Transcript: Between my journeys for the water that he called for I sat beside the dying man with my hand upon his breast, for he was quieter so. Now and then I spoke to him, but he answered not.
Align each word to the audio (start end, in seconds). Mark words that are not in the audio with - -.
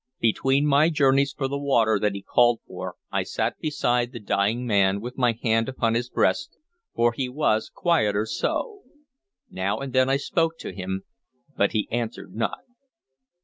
Between 0.19 0.65
my 0.65 0.89
journeys 0.89 1.31
for 1.31 1.47
the 1.47 1.59
water 1.59 1.99
that 1.99 2.15
he 2.15 2.23
called 2.23 2.61
for 2.65 2.95
I 3.11 3.21
sat 3.21 3.59
beside 3.59 4.11
the 4.13 4.19
dying 4.19 4.65
man 4.65 4.99
with 4.99 5.15
my 5.15 5.33
hand 5.43 5.69
upon 5.69 5.93
his 5.93 6.09
breast, 6.09 6.57
for 6.95 7.13
he 7.13 7.29
was 7.29 7.69
quieter 7.71 8.25
so. 8.25 8.81
Now 9.51 9.77
and 9.77 9.93
then 9.93 10.09
I 10.09 10.17
spoke 10.17 10.57
to 10.61 10.73
him, 10.73 11.03
but 11.55 11.73
he 11.73 11.87
answered 11.91 12.33
not. 12.33 12.61